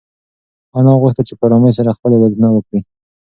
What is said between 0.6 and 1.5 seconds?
انا غوښتل چې په